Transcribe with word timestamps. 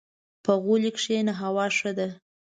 •په 0.43 0.51
غولي 0.63 0.91
کښېنه، 0.97 1.33
هوا 1.41 1.65
ښه 1.77 1.91
ده. 1.97 2.07